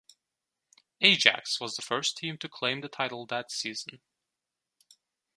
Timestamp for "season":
3.51-4.01